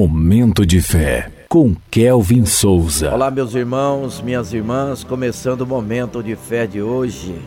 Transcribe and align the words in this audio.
Momento 0.00 0.64
de 0.64 0.80
fé 0.80 1.30
com 1.46 1.76
Kelvin 1.90 2.46
Souza. 2.46 3.12
Olá, 3.12 3.30
meus 3.30 3.54
irmãos, 3.54 4.22
minhas 4.22 4.50
irmãs, 4.54 5.04
começando 5.04 5.60
o 5.60 5.66
momento 5.66 6.22
de 6.22 6.34
fé 6.36 6.66
de 6.66 6.80
hoje. 6.80 7.38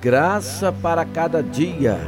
Graça 0.00 0.72
para 0.72 1.04
cada 1.04 1.42
dia. 1.42 1.98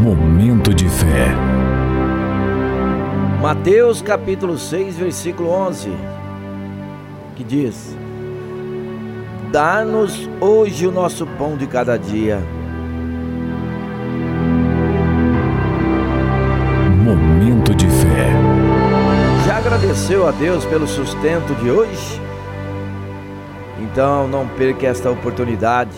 Momento 0.00 0.72
de 0.72 0.88
fé. 0.88 1.34
Mateus 3.42 4.00
capítulo 4.00 4.56
6, 4.56 4.96
versículo 4.96 5.50
11, 5.50 5.90
que 7.36 7.44
diz: 7.44 7.94
Dá-nos 9.52 10.26
hoje 10.40 10.86
o 10.86 10.90
nosso 10.90 11.26
pão 11.26 11.58
de 11.58 11.66
cada 11.66 11.98
dia 11.98 12.42
agradeceu 19.96 20.28
a 20.28 20.30
Deus 20.30 20.64
pelo 20.66 20.86
sustento 20.86 21.54
de 21.54 21.70
hoje? 21.70 22.20
Então 23.80 24.28
não 24.28 24.46
perca 24.46 24.86
esta 24.86 25.10
oportunidade. 25.10 25.96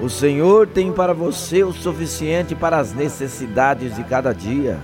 O 0.00 0.08
Senhor 0.08 0.68
tem 0.68 0.92
para 0.92 1.12
você 1.12 1.64
o 1.64 1.72
suficiente 1.72 2.54
para 2.54 2.78
as 2.78 2.94
necessidades 2.94 3.96
de 3.96 4.04
cada 4.04 4.32
dia. 4.32 4.78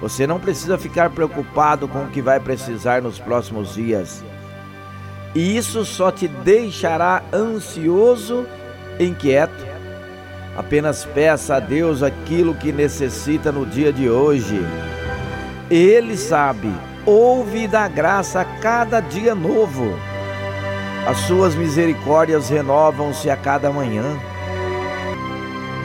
Você 0.00 0.26
não 0.26 0.40
precisa 0.40 0.78
ficar 0.78 1.10
preocupado 1.10 1.86
com 1.86 2.04
o 2.04 2.08
que 2.08 2.22
vai 2.22 2.40
precisar 2.40 3.02
nos 3.02 3.18
próximos 3.18 3.74
dias. 3.74 4.24
E 5.34 5.56
isso 5.58 5.84
só 5.84 6.10
te 6.10 6.26
deixará 6.26 7.22
ansioso, 7.32 8.46
inquieto 8.98 9.68
Apenas 10.56 11.04
peça 11.04 11.56
a 11.56 11.60
Deus 11.60 12.02
aquilo 12.02 12.54
que 12.54 12.72
necessita 12.72 13.52
no 13.52 13.64
dia 13.64 13.92
de 13.92 14.10
hoje. 14.10 14.58
Ele 15.70 16.16
sabe, 16.16 16.68
ouve 17.10 17.66
da 17.66 17.88
graça 17.88 18.44
cada 18.60 19.00
dia 19.00 19.34
novo. 19.34 19.96
As 21.06 21.18
suas 21.18 21.54
misericórdias 21.54 22.48
renovam-se 22.48 23.28
a 23.30 23.36
cada 23.36 23.70
manhã. 23.70 24.18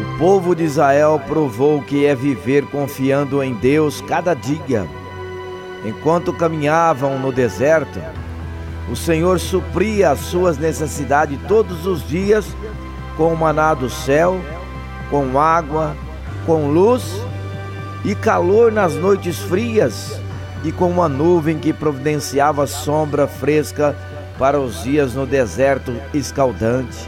O 0.02 0.18
povo 0.18 0.56
de 0.56 0.64
Israel 0.64 1.22
provou 1.28 1.82
que 1.82 2.06
é 2.06 2.14
viver 2.14 2.66
confiando 2.68 3.42
em 3.42 3.54
Deus 3.54 4.02
cada 4.02 4.34
dia. 4.34 4.86
Enquanto 5.86 6.34
caminhavam 6.34 7.20
no 7.20 7.32
deserto, 7.32 8.00
o 8.92 8.96
Senhor 8.96 9.40
supria 9.40 10.12
as 10.12 10.20
suas 10.20 10.58
necessidades 10.58 11.40
todos 11.48 11.86
os 11.86 12.08
dias 12.08 12.46
com 13.18 13.34
o 13.34 13.38
maná 13.38 13.74
do 13.74 13.90
céu 13.90 14.40
com 15.10 15.40
água, 15.40 15.96
com 16.46 16.68
luz 16.72 17.04
e 18.04 18.16
calor 18.16 18.72
nas 18.72 18.94
noites 18.94 19.40
frias, 19.40 20.20
e 20.66 20.72
com 20.72 20.90
uma 20.90 21.08
nuvem 21.08 21.60
que 21.60 21.72
providenciava 21.72 22.66
sombra 22.66 23.28
fresca 23.28 23.96
para 24.40 24.60
os 24.60 24.84
dias 24.84 25.14
no 25.14 25.26
deserto 25.26 25.94
escaldante. 26.12 27.08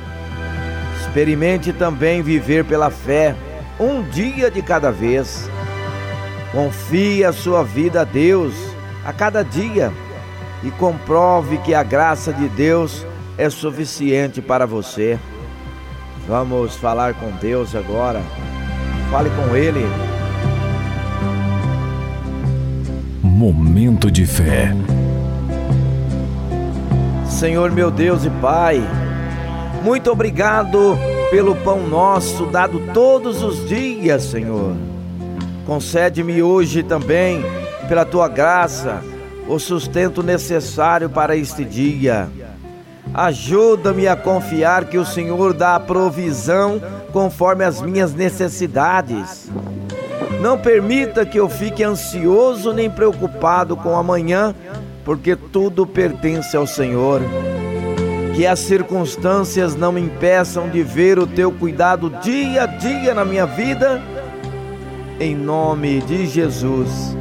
Experimente 1.01 1.73
também 1.73 2.21
viver 2.21 2.63
pela 2.63 2.91
fé, 2.91 3.35
um 3.79 4.03
dia 4.03 4.51
de 4.51 4.61
cada 4.61 4.91
vez. 4.91 5.49
Confie 6.51 7.25
a 7.25 7.33
sua 7.33 7.63
vida 7.63 8.01
a 8.01 8.03
Deus 8.03 8.53
a 9.03 9.11
cada 9.11 9.43
dia 9.43 9.91
e 10.63 10.69
comprove 10.69 11.57
que 11.57 11.73
a 11.73 11.81
graça 11.81 12.31
de 12.31 12.47
Deus 12.49 13.05
é 13.39 13.49
suficiente 13.49 14.39
para 14.39 14.67
você. 14.67 15.17
Vamos 16.27 16.75
falar 16.75 17.15
com 17.15 17.31
Deus 17.31 17.75
agora. 17.75 18.21
Fale 19.09 19.31
com 19.31 19.55
Ele. 19.55 20.06
Momento 23.37 24.09
de 24.09 24.25
fé. 24.25 24.73
Senhor 27.29 27.71
meu 27.71 27.91
Deus 27.91 28.25
e 28.25 28.31
Pai, 28.31 28.81
muito 29.83 30.09
obrigado 30.09 30.97
pelo 31.29 31.55
pão 31.57 31.87
nosso 31.87 32.47
dado 32.47 32.81
todos 32.95 33.43
os 33.43 33.69
dias, 33.69 34.23
Senhor. 34.23 34.75
Concede-me 35.67 36.41
hoje 36.41 36.81
também, 36.81 37.45
pela 37.87 38.03
tua 38.03 38.27
graça, 38.27 39.03
o 39.47 39.59
sustento 39.59 40.23
necessário 40.23 41.07
para 41.07 41.35
este 41.35 41.63
dia. 41.63 42.27
Ajuda-me 43.13 44.07
a 44.07 44.15
confiar 44.15 44.85
que 44.85 44.97
o 44.97 45.05
Senhor 45.05 45.53
dá 45.53 45.75
a 45.75 45.79
provisão 45.79 46.81
conforme 47.13 47.63
as 47.63 47.83
minhas 47.83 48.15
necessidades. 48.15 49.47
Não 50.41 50.57
permita 50.57 51.25
que 51.25 51.39
eu 51.39 51.49
fique 51.49 51.83
ansioso 51.83 52.71
nem 52.71 52.89
preocupado 52.89 53.75
com 53.75 53.97
amanhã, 53.97 54.53
porque 55.03 55.35
tudo 55.35 55.85
pertence 55.85 56.55
ao 56.55 56.67
Senhor. 56.67 57.21
Que 58.35 58.45
as 58.45 58.59
circunstâncias 58.59 59.75
não 59.75 59.91
me 59.91 60.01
impeçam 60.01 60.69
de 60.69 60.83
ver 60.83 61.17
o 61.17 61.25
teu 61.25 61.51
cuidado 61.51 62.09
dia 62.21 62.63
a 62.63 62.65
dia 62.67 63.13
na 63.15 63.25
minha 63.25 63.47
vida. 63.47 64.01
Em 65.19 65.35
nome 65.35 66.01
de 66.01 66.27
Jesus, 66.27 67.17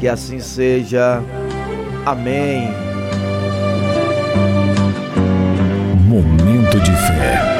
que 0.00 0.08
assim 0.08 0.40
seja. 0.40 1.22
Amém. 2.06 2.70
Momento 6.08 6.80
de 6.80 6.92
fé. 6.92 7.53